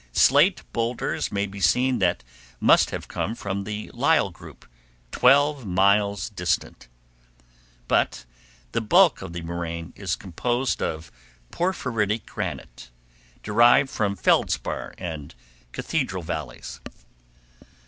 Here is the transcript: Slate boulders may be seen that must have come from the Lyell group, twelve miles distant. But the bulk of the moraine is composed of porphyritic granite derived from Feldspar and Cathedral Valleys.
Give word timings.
Slate 0.13 0.63
boulders 0.73 1.31
may 1.31 1.45
be 1.45 1.59
seen 1.59 1.99
that 1.99 2.23
must 2.59 2.89
have 2.89 3.07
come 3.07 3.35
from 3.35 3.65
the 3.65 3.91
Lyell 3.93 4.31
group, 4.31 4.65
twelve 5.11 5.63
miles 5.67 6.31
distant. 6.31 6.87
But 7.87 8.25
the 8.71 8.81
bulk 8.81 9.21
of 9.21 9.31
the 9.31 9.43
moraine 9.43 9.93
is 9.95 10.15
composed 10.15 10.81
of 10.81 11.11
porphyritic 11.51 12.25
granite 12.25 12.89
derived 13.43 13.91
from 13.91 14.15
Feldspar 14.15 14.95
and 14.97 15.35
Cathedral 15.71 16.23
Valleys. 16.23 16.79